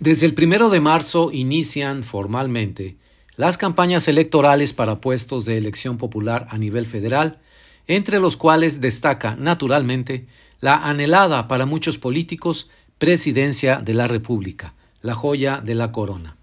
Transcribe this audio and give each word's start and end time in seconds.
Desde 0.00 0.26
el 0.26 0.34
primero 0.34 0.70
de 0.70 0.78
marzo 0.78 1.30
inician 1.32 2.04
formalmente 2.04 2.96
las 3.34 3.58
campañas 3.58 4.06
electorales 4.06 4.72
para 4.72 5.00
puestos 5.00 5.44
de 5.44 5.58
elección 5.58 5.98
popular 5.98 6.46
a 6.50 6.58
nivel 6.58 6.86
federal, 6.86 7.40
entre 7.88 8.20
los 8.20 8.36
cuales 8.36 8.80
destaca, 8.80 9.34
naturalmente, 9.36 10.28
la 10.60 10.76
anhelada 10.88 11.48
para 11.48 11.66
muchos 11.66 11.98
políticos 11.98 12.70
presidencia 12.98 13.78
de 13.78 13.94
la 13.94 14.06
República, 14.06 14.74
la 15.02 15.14
joya 15.14 15.60
de 15.64 15.74
la 15.74 15.90
corona. 15.90 16.36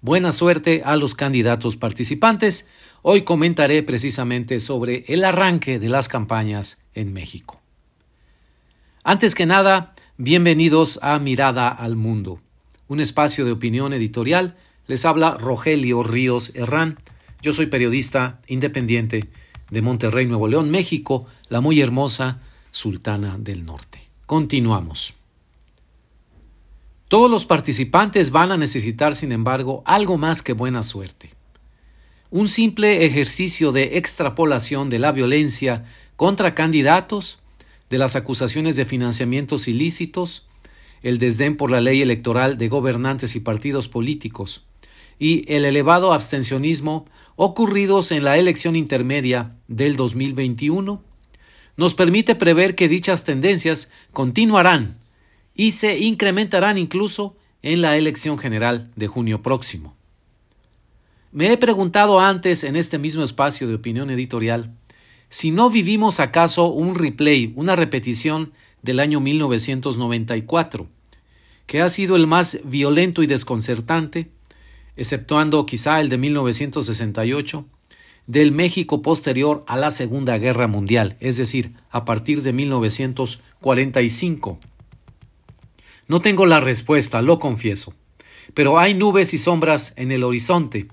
Buena 0.00 0.32
suerte 0.32 0.80
a 0.82 0.96
los 0.96 1.14
candidatos 1.14 1.76
participantes. 1.76 2.70
Hoy 3.02 3.22
comentaré 3.22 3.82
precisamente 3.82 4.60
sobre 4.60 5.04
el 5.08 5.24
arranque 5.24 5.78
de 5.78 5.90
las 5.90 6.08
campañas 6.08 6.84
en 6.94 7.12
México. 7.12 7.60
Antes 9.04 9.34
que 9.34 9.44
nada, 9.44 9.94
bienvenidos 10.16 10.98
a 11.02 11.18
Mirada 11.18 11.68
al 11.68 11.94
Mundo 11.96 12.40
un 12.88 13.00
espacio 13.00 13.44
de 13.44 13.52
opinión 13.52 13.92
editorial. 13.92 14.56
Les 14.86 15.04
habla 15.04 15.36
Rogelio 15.38 16.02
Ríos 16.02 16.50
Herrán. 16.54 16.98
Yo 17.42 17.52
soy 17.52 17.66
periodista 17.66 18.40
independiente 18.48 19.28
de 19.70 19.82
Monterrey, 19.82 20.26
Nuevo 20.26 20.48
León, 20.48 20.70
México, 20.70 21.26
la 21.48 21.60
muy 21.60 21.80
hermosa 21.80 22.40
Sultana 22.70 23.36
del 23.38 23.64
Norte. 23.64 24.00
Continuamos. 24.26 25.14
Todos 27.08 27.30
los 27.30 27.46
participantes 27.46 28.30
van 28.30 28.52
a 28.52 28.56
necesitar, 28.56 29.14
sin 29.14 29.32
embargo, 29.32 29.82
algo 29.86 30.18
más 30.18 30.42
que 30.42 30.52
buena 30.52 30.82
suerte. 30.82 31.30
Un 32.30 32.48
simple 32.48 33.06
ejercicio 33.06 33.72
de 33.72 33.96
extrapolación 33.96 34.90
de 34.90 34.98
la 34.98 35.12
violencia 35.12 35.86
contra 36.16 36.54
candidatos, 36.54 37.38
de 37.88 37.96
las 37.96 38.16
acusaciones 38.16 38.76
de 38.76 38.84
financiamientos 38.84 39.68
ilícitos, 39.68 40.47
el 41.02 41.18
desdén 41.18 41.56
por 41.56 41.70
la 41.70 41.80
ley 41.80 42.02
electoral 42.02 42.58
de 42.58 42.68
gobernantes 42.68 43.36
y 43.36 43.40
partidos 43.40 43.88
políticos, 43.88 44.64
y 45.18 45.44
el 45.52 45.64
elevado 45.64 46.12
abstencionismo 46.12 47.06
ocurridos 47.36 48.12
en 48.12 48.24
la 48.24 48.38
elección 48.38 48.76
intermedia 48.76 49.56
del 49.68 49.96
2021, 49.96 51.02
nos 51.76 51.94
permite 51.94 52.34
prever 52.34 52.74
que 52.74 52.88
dichas 52.88 53.24
tendencias 53.24 53.92
continuarán 54.12 54.98
y 55.54 55.72
se 55.72 55.98
incrementarán 55.98 56.78
incluso 56.78 57.36
en 57.62 57.82
la 57.82 57.96
elección 57.96 58.38
general 58.38 58.90
de 58.96 59.06
junio 59.06 59.42
próximo. 59.42 59.96
Me 61.30 61.52
he 61.52 61.56
preguntado 61.56 62.20
antes 62.20 62.64
en 62.64 62.76
este 62.76 62.98
mismo 62.98 63.22
espacio 63.22 63.68
de 63.68 63.74
opinión 63.74 64.10
editorial 64.10 64.72
si 65.30 65.50
no 65.50 65.68
vivimos 65.68 66.20
acaso 66.20 66.68
un 66.68 66.94
replay, 66.94 67.52
una 67.54 67.76
repetición 67.76 68.52
del 68.82 69.00
año 69.00 69.20
1994, 69.20 70.88
que 71.66 71.80
ha 71.80 71.88
sido 71.88 72.14
el 72.16 72.26
más 72.26 72.58
violento 72.64 73.22
y 73.22 73.26
desconcertante, 73.26 74.30
exceptuando 74.96 75.64
quizá 75.66 76.00
el 76.00 76.08
de 76.08 76.16
1968, 76.18 77.66
del 78.26 78.52
México 78.52 79.02
posterior 79.02 79.64
a 79.66 79.76
la 79.76 79.90
Segunda 79.90 80.38
Guerra 80.38 80.66
Mundial, 80.66 81.16
es 81.20 81.38
decir, 81.38 81.74
a 81.90 82.04
partir 82.04 82.42
de 82.42 82.52
1945. 82.52 84.58
No 86.08 86.20
tengo 86.20 86.46
la 86.46 86.60
respuesta, 86.60 87.22
lo 87.22 87.38
confieso, 87.38 87.94
pero 88.54 88.78
hay 88.78 88.94
nubes 88.94 89.34
y 89.34 89.38
sombras 89.38 89.94
en 89.96 90.12
el 90.12 90.24
horizonte, 90.24 90.88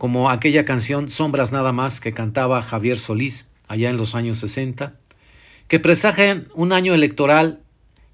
como 0.00 0.30
aquella 0.30 0.64
canción 0.64 1.10
Sombras 1.10 1.52
nada 1.52 1.72
más 1.72 2.00
que 2.00 2.14
cantaba 2.14 2.62
Javier 2.62 2.98
Solís 2.98 3.50
allá 3.68 3.90
en 3.90 3.98
los 3.98 4.14
años 4.14 4.38
60, 4.38 4.94
que 5.70 5.78
presagian 5.78 6.48
un 6.56 6.72
año 6.72 6.94
electoral 6.94 7.60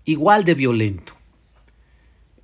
igual 0.05 0.45
de 0.45 0.53
violento 0.53 1.15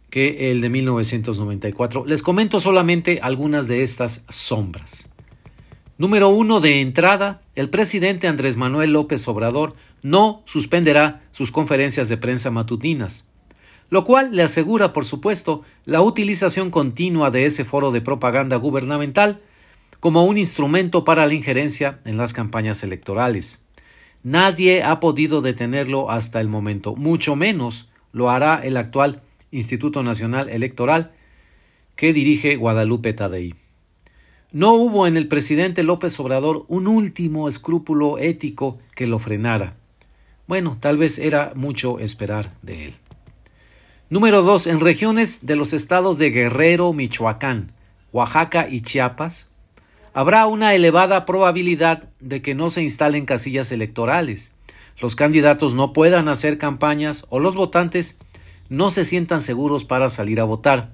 que 0.09 0.51
el 0.51 0.63
de 0.63 0.71
1994. 0.71 2.07
Les 2.07 2.23
comento 2.23 2.61
solamente 2.61 3.21
algunas 3.23 3.69
de 3.69 3.83
estas 3.83 4.25
sombras. 4.31 5.11
Número 5.99 6.31
uno 6.31 6.61
de 6.61 6.81
entrada, 6.81 7.43
el 7.55 7.69
presidente 7.69 8.27
Andrés 8.27 8.57
Manuel 8.57 8.95
López 8.95 9.29
Obrador 9.29 9.75
no 10.01 10.43
suspenderá 10.47 11.21
sus 11.31 11.53
conferencias 11.53 12.09
de 12.09 12.17
prensa 12.17 12.51
matutinas, 12.51 13.29
lo 13.91 14.05
cual 14.05 14.35
le 14.35 14.43
asegura, 14.43 14.95
por 14.95 15.05
supuesto, 15.05 15.63
la 15.85 16.01
utilización 16.01 16.71
continua 16.71 17.31
de 17.31 17.45
ese 17.45 17.67
foro 17.67 17.91
de 17.91 18.01
propaganda 18.01 18.57
gubernamental 18.57 19.43
como 20.01 20.25
un 20.25 20.39
instrumento 20.39 21.05
para 21.05 21.27
la 21.27 21.35
injerencia 21.35 22.01
en 22.07 22.17
las 22.17 22.33
campañas 22.33 22.83
electorales. 22.83 23.62
Nadie 24.25 24.83
ha 24.83 25.01
podido 25.01 25.41
detenerlo 25.41 26.11
hasta 26.11 26.41
el 26.41 26.49
momento, 26.49 26.95
mucho 26.95 27.37
menos 27.37 27.91
lo 28.13 28.31
hará 28.31 28.61
el 28.63 28.77
actual 28.77 29.23
Instituto 29.51 30.03
Nacional 30.03 30.49
Electoral 30.49 31.13
que 31.97 32.13
dirige 32.13 32.57
Guadalupe 32.57 33.13
Tadei. 33.13 33.55
No 34.53 34.75
hubo 34.75 35.07
en 35.07 35.17
el 35.17 35.29
presidente 35.29 35.83
López 35.83 36.19
Obrador 36.21 36.65
un 36.69 36.87
último 36.87 37.49
escrúpulo 37.49 38.19
ético 38.19 38.79
que 38.95 39.07
lo 39.07 39.19
frenara. 39.19 39.77
Bueno, 40.47 40.77
tal 40.79 40.99
vez 40.99 41.19
era 41.19 41.53
mucho 41.55 41.99
esperar 41.99 42.53
de 42.63 42.87
él. 42.87 42.95
Número 44.11 44.43
dos, 44.43 44.67
En 44.67 44.81
regiones 44.81 45.47
de 45.47 45.57
los 45.57 45.73
estados 45.73 46.19
de 46.19 46.31
Guerrero, 46.31 46.93
Michoacán, 46.93 47.73
Oaxaca 48.13 48.69
y 48.71 48.83
Chiapas, 48.83 49.52
habrá 50.15 50.47
una 50.47 50.75
elevada 50.75 51.25
probabilidad 51.27 52.09
de 52.21 52.43
que 52.43 52.55
no 52.55 52.71
se 52.71 52.83
instalen 52.83 53.27
casillas 53.27 53.73
electorales, 53.73 54.55
los 55.01 55.17
candidatos 55.17 55.75
no 55.75 55.93
puedan 55.93 56.29
hacer 56.29 56.59
campañas 56.59 57.27
o 57.31 57.41
los 57.41 57.55
votantes 57.55 58.19
no 58.69 58.91
se 58.91 59.05
sientan 59.05 59.41
seguros 59.41 59.85
para 59.85 60.09
salir 60.09 60.41
a 60.41 60.45
votar. 60.45 60.93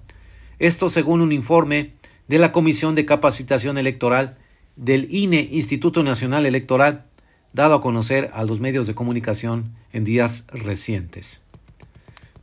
Esto 0.58 0.88
según 0.88 1.20
un 1.20 1.32
informe 1.32 1.92
de 2.26 2.38
la 2.38 2.52
Comisión 2.52 2.94
de 2.94 3.04
Capacitación 3.04 3.78
Electoral 3.78 4.36
del 4.76 5.14
INE, 5.14 5.48
Instituto 5.52 6.02
Nacional 6.02 6.46
Electoral, 6.46 7.04
dado 7.52 7.74
a 7.74 7.80
conocer 7.80 8.30
a 8.34 8.44
los 8.44 8.60
medios 8.60 8.86
de 8.86 8.94
comunicación 8.94 9.72
en 9.92 10.04
días 10.04 10.46
recientes. 10.52 11.42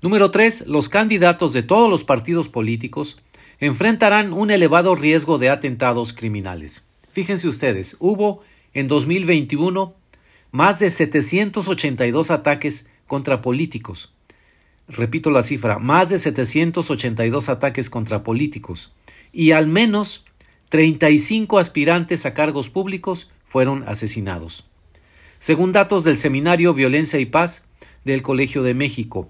Número 0.01 0.31
3. 0.31 0.67
Los 0.67 0.89
candidatos 0.89 1.53
de 1.53 1.63
todos 1.63 1.89
los 1.89 2.03
partidos 2.03 2.49
políticos 2.49 3.17
enfrentarán 3.59 4.33
un 4.33 4.51
elevado 4.51 4.95
riesgo 4.95 5.37
de 5.37 5.49
atentados 5.49 6.13
criminales. 6.13 6.85
Fíjense 7.09 7.47
ustedes, 7.47 7.95
hubo 7.99 8.43
en 8.73 8.87
2021 8.87 9.95
más 10.51 10.79
de 10.79 10.89
782 10.89 12.31
ataques 12.31 12.89
contra 13.07 13.41
políticos. 13.41 14.13
Repito 14.87 15.31
la 15.31 15.43
cifra, 15.43 15.79
más 15.79 16.09
de 16.09 16.19
782 16.19 17.49
ataques 17.49 17.89
contra 17.89 18.23
políticos 18.23 18.93
y 19.33 19.51
al 19.51 19.67
menos 19.67 20.25
35 20.69 21.59
aspirantes 21.59 22.25
a 22.25 22.33
cargos 22.33 22.69
públicos 22.69 23.31
fueron 23.45 23.83
asesinados. 23.87 24.65
Según 25.39 25.71
datos 25.71 26.03
del 26.03 26.17
Seminario 26.17 26.73
Violencia 26.73 27.19
y 27.19 27.25
Paz 27.25 27.67
del 28.03 28.21
Colegio 28.21 28.63
de 28.63 28.73
México, 28.73 29.29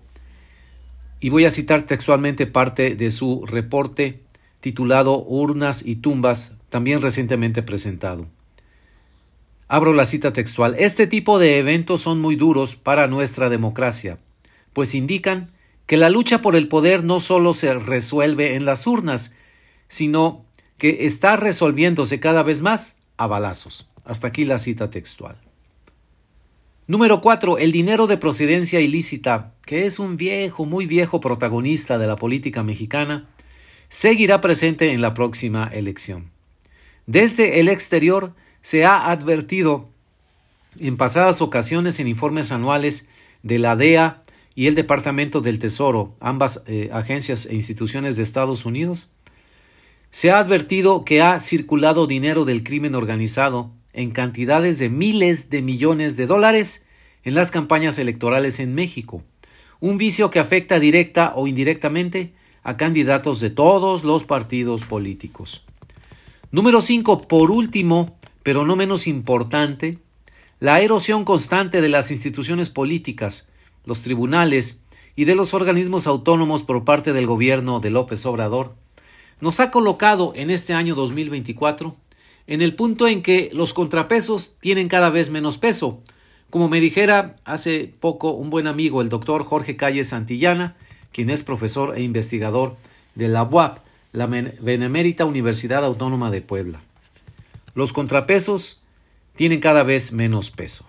y 1.19 1.29
voy 1.29 1.45
a 1.45 1.49
citar 1.49 1.83
textualmente 1.83 2.47
parte 2.47 2.95
de 2.95 3.11
su 3.11 3.45
reporte 3.45 4.21
titulado 4.59 5.23
Urnas 5.23 5.85
y 5.85 5.97
tumbas, 5.97 6.57
también 6.69 7.01
recientemente 7.01 7.61
presentado. 7.61 8.27
Abro 9.67 9.93
la 9.93 10.05
cita 10.05 10.33
textual. 10.33 10.75
Este 10.77 11.07
tipo 11.07 11.39
de 11.39 11.59
eventos 11.59 12.01
son 12.01 12.19
muy 12.19 12.35
duros 12.35 12.75
para 12.75 13.07
nuestra 13.07 13.49
democracia, 13.49 14.19
pues 14.73 14.95
indican 14.95 15.51
que 15.85 15.97
la 15.97 16.09
lucha 16.09 16.41
por 16.41 16.55
el 16.55 16.67
poder 16.67 17.03
no 17.03 17.19
solo 17.19 17.53
se 17.53 17.73
resuelve 17.75 18.55
en 18.55 18.65
las 18.65 18.87
urnas, 18.87 19.35
sino 19.87 20.45
que 20.77 21.05
está 21.05 21.35
resolviéndose 21.35 22.19
cada 22.19 22.43
vez 22.43 22.61
más 22.61 22.97
a 23.17 23.27
balazos. 23.27 23.87
Hasta 24.03 24.27
aquí 24.27 24.45
la 24.45 24.59
cita 24.59 24.89
textual. 24.89 25.37
Número 26.87 27.19
4. 27.19 27.57
El 27.57 27.71
dinero 27.71 28.05
de 28.05 28.17
procedencia 28.17 28.79
ilícita, 28.79 29.53
que 29.65 29.87
es 29.87 29.97
un 29.97 30.17
viejo, 30.17 30.65
muy 30.65 30.85
viejo 30.85 31.19
protagonista 31.19 31.97
de 31.97 32.05
la 32.05 32.15
política 32.15 32.61
mexicana, 32.61 33.27
seguirá 33.89 34.39
presente 34.39 34.91
en 34.91 35.01
la 35.01 35.15
próxima 35.15 35.67
elección. 35.73 36.29
Desde 37.07 37.59
el 37.59 37.69
exterior 37.69 38.33
se 38.61 38.85
ha 38.85 39.09
advertido 39.09 39.89
en 40.79 40.95
pasadas 40.95 41.41
ocasiones 41.41 41.99
en 41.99 42.07
informes 42.07 42.51
anuales 42.51 43.09
de 43.41 43.57
la 43.57 43.75
DEA 43.75 44.21
y 44.53 44.67
el 44.67 44.75
Departamento 44.75 45.41
del 45.41 45.57
Tesoro, 45.57 46.15
ambas 46.19 46.63
eh, 46.67 46.91
agencias 46.93 47.47
e 47.47 47.55
instituciones 47.55 48.15
de 48.15 48.21
Estados 48.21 48.63
Unidos, 48.63 49.09
se 50.11 50.29
ha 50.29 50.37
advertido 50.37 51.03
que 51.03 51.23
ha 51.23 51.39
circulado 51.39 52.05
dinero 52.05 52.45
del 52.45 52.63
crimen 52.63 52.93
organizado 52.93 53.71
en 53.95 54.11
cantidades 54.11 54.77
de 54.77 54.89
miles 54.89 55.49
de 55.49 55.61
millones 55.61 56.17
de 56.17 56.27
dólares 56.27 56.85
en 57.23 57.33
las 57.33 57.49
campañas 57.49 57.97
electorales 57.97 58.59
en 58.59 58.75
México, 58.75 59.23
un 59.79 59.97
vicio 59.97 60.29
que 60.29 60.39
afecta 60.39 60.79
directa 60.79 61.31
o 61.35 61.47
indirectamente 61.47 62.33
a 62.61 62.77
candidatos 62.77 63.39
de 63.39 63.49
todos 63.49 64.03
los 64.03 64.25
partidos 64.25 64.83
políticos. 64.83 65.63
Número 66.51 66.81
5. 66.81 67.21
Por 67.27 67.51
último, 67.51 68.17
pero 68.43 68.65
no 68.65 68.75
menos 68.75 69.07
importante, 69.07 69.99
la 70.59 70.81
erosión 70.81 71.23
constante 71.23 71.81
de 71.81 71.89
las 71.89 72.11
instituciones 72.11 72.69
políticas, 72.69 73.47
los 73.85 74.01
tribunales 74.01 74.83
y 75.15 75.23
de 75.23 75.35
los 75.35 75.53
organismos 75.53 76.05
autónomos 76.05 76.63
por 76.63 76.83
parte 76.83 77.13
del 77.13 77.27
gobierno 77.27 77.79
de 77.79 77.91
López 77.91 78.25
Obrador, 78.25 78.75
nos 79.39 79.59
ha 79.59 79.71
colocado 79.71 80.33
en 80.35 80.49
este 80.49 80.73
año 80.73 80.95
2024 80.95 81.95
en 82.47 82.61
el 82.61 82.75
punto 82.75 83.07
en 83.07 83.21
que 83.21 83.49
los 83.53 83.73
contrapesos 83.73 84.57
tienen 84.59 84.87
cada 84.87 85.09
vez 85.09 85.29
menos 85.29 85.57
peso. 85.57 86.01
Como 86.49 86.69
me 86.69 86.79
dijera 86.79 87.35
hace 87.43 87.91
poco 87.99 88.31
un 88.31 88.49
buen 88.49 88.67
amigo, 88.67 89.01
el 89.01 89.09
doctor 89.09 89.43
Jorge 89.43 89.75
Calle 89.75 90.03
Santillana, 90.03 90.75
quien 91.11 91.29
es 91.29 91.43
profesor 91.43 91.97
e 91.97 92.03
investigador 92.03 92.77
de 93.15 93.27
la 93.27 93.43
UAP, 93.43 93.79
la 94.11 94.27
Benemérita 94.27 95.25
Universidad 95.25 95.83
Autónoma 95.83 96.31
de 96.31 96.41
Puebla. 96.41 96.81
Los 97.73 97.91
contrapesos 97.91 98.81
tienen 99.35 99.59
cada 99.59 99.83
vez 99.83 100.13
menos 100.13 100.51
peso. 100.51 100.85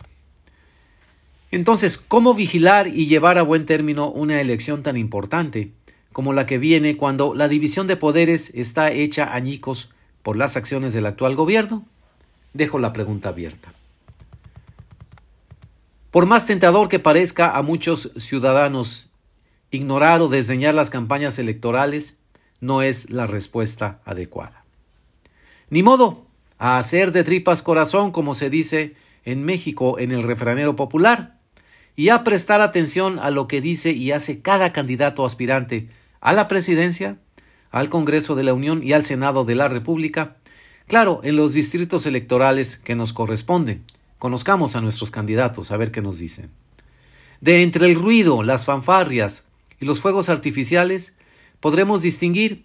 Entonces, 1.51 1.97
¿cómo 1.97 2.35
vigilar 2.35 2.89
y 2.89 3.07
llevar 3.07 3.39
a 3.39 3.43
buen 3.43 3.67
término 3.67 4.11
una 4.11 4.41
elección 4.41 4.83
tan 4.83 4.97
importante 4.97 5.73
como 6.13 6.33
la 6.33 6.47
que 6.47 6.59
viene 6.59 6.97
cuando 6.97 7.35
la 7.35 7.49
división 7.49 7.87
de 7.87 7.97
poderes 7.97 8.53
está 8.55 8.93
hecha 8.93 9.35
añicos 9.35 9.91
por 10.27 10.37
las 10.37 10.57
acciones 10.57 10.93
del 10.93 11.07
actual 11.07 11.37
gobierno? 11.37 11.85
Dejo 12.53 12.81
la 12.81 12.93
pregunta 12.93 13.29
abierta. 13.29 13.73
Por 16.11 16.27
más 16.27 16.49
tentador 16.49 16.89
que 16.89 16.99
parezca 16.99 17.57
a 17.57 17.63
muchos 17.63 18.11
ciudadanos 18.17 19.09
ignorar 19.71 20.21
o 20.23 20.27
desdeñar 20.27 20.75
las 20.75 20.91
campañas 20.91 21.39
electorales, 21.39 22.19
no 22.61 22.83
es 22.83 23.09
la 23.11 23.29
respuesta 23.29 24.01
adecuada. 24.05 24.65
Ni 25.71 25.85
modo, 25.85 26.27
a 26.59 26.79
hacer 26.79 27.13
de 27.13 27.23
tripas 27.23 27.63
corazón, 27.63 28.11
como 28.11 28.35
se 28.35 28.51
dice 28.51 28.97
en 29.25 29.45
México 29.45 30.01
en 30.01 30.11
el 30.11 30.25
refranero 30.25 30.75
popular, 30.75 31.39
y 31.95 32.09
a 32.09 32.25
prestar 32.25 32.63
atención 32.63 33.21
a 33.21 33.31
lo 33.31 33.47
que 33.47 33.61
dice 33.61 33.93
y 33.93 34.11
hace 34.11 34.43
cada 34.43 34.73
candidato 34.73 35.25
aspirante 35.25 35.89
a 36.21 36.33
la 36.33 36.49
presidencia, 36.49 37.17
al 37.71 37.89
Congreso 37.89 38.35
de 38.35 38.43
la 38.43 38.55
Unión 38.55 38.83
y 38.83 38.93
al 38.93 39.05
Senado 39.05 39.45
de 39.45 39.55
la 39.55 39.69
República, 39.69 40.37
claro, 40.87 41.21
en 41.25 41.37
los 41.37 41.55
distritos 41.55 42.07
electorales 42.07 42.77
que 42.77 42.95
nos 42.95 43.13
corresponden. 43.13 43.85
Conozcamos 44.19 44.77
a 44.77 44.81
nuestros 44.81 45.11
candidatos, 45.11 45.71
a 45.71 45.77
ver 45.77 45.91
qué 45.91 46.03
nos 46.03 46.19
dicen. 46.19 46.51
De 47.41 47.63
entre 47.63 47.87
el 47.87 47.95
ruido, 47.95 48.43
las 48.43 48.65
fanfarrias 48.65 49.47
y 49.79 49.85
los 49.85 50.01
fuegos 50.01 50.29
artificiales, 50.29 51.17
podremos 51.61 52.03
distinguir 52.03 52.65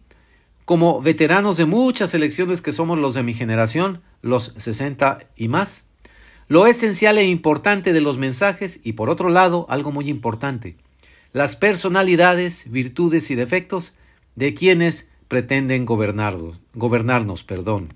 como 0.65 1.01
veteranos 1.01 1.57
de 1.57 1.65
muchas 1.65 2.13
elecciones 2.13 2.61
que 2.61 2.71
somos 2.71 2.97
los 2.97 3.13
de 3.13 3.23
mi 3.23 3.33
generación, 3.33 4.01
los 4.21 4.53
60 4.57 5.19
y 5.35 5.47
más, 5.47 5.89
lo 6.47 6.67
esencial 6.67 7.17
e 7.17 7.25
importante 7.25 7.93
de 7.93 8.01
los 8.01 8.17
mensajes 8.17 8.79
y 8.83 8.93
por 8.93 9.09
otro 9.09 9.29
lado, 9.29 9.65
algo 9.69 9.91
muy 9.91 10.09
importante, 10.09 10.77
las 11.33 11.55
personalidades, 11.55 12.69
virtudes 12.71 13.31
y 13.31 13.35
defectos 13.35 13.95
de 14.35 14.53
quienes 14.53 15.11
pretenden 15.27 15.85
gobernarnos, 15.85 16.59
gobernarnos, 16.73 17.43
perdón. 17.43 17.93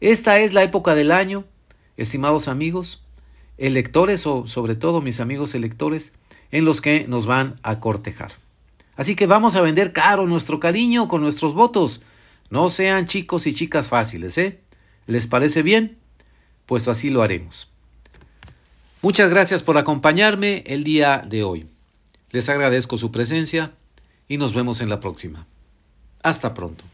Esta 0.00 0.38
es 0.40 0.52
la 0.52 0.62
época 0.62 0.94
del 0.94 1.12
año, 1.12 1.44
estimados 1.96 2.48
amigos, 2.48 3.04
electores 3.58 4.26
o 4.26 4.46
sobre 4.46 4.74
todo 4.74 5.00
mis 5.00 5.20
amigos 5.20 5.54
electores, 5.54 6.12
en 6.50 6.64
los 6.64 6.80
que 6.80 7.06
nos 7.08 7.26
van 7.26 7.58
a 7.62 7.80
cortejar. 7.80 8.32
Así 8.96 9.16
que 9.16 9.26
vamos 9.26 9.56
a 9.56 9.60
vender 9.60 9.92
caro 9.92 10.26
nuestro 10.26 10.60
cariño 10.60 11.08
con 11.08 11.20
nuestros 11.20 11.54
votos. 11.54 12.02
No 12.50 12.68
sean 12.68 13.06
chicos 13.06 13.46
y 13.46 13.54
chicas 13.54 13.88
fáciles, 13.88 14.38
¿eh? 14.38 14.60
¿Les 15.06 15.26
parece 15.26 15.62
bien? 15.62 15.98
pues 16.66 16.88
así 16.88 17.10
lo 17.10 17.22
haremos. 17.22 17.70
Muchas 19.02 19.30
gracias 19.30 19.62
por 19.62 19.76
acompañarme 19.76 20.64
el 20.66 20.84
día 20.84 21.24
de 21.28 21.42
hoy. 21.42 21.66
Les 22.30 22.48
agradezco 22.48 22.96
su 22.96 23.12
presencia 23.12 23.72
y 24.28 24.38
nos 24.38 24.54
vemos 24.54 24.80
en 24.80 24.88
la 24.88 25.00
próxima. 25.00 25.46
Hasta 26.22 26.54
pronto. 26.54 26.84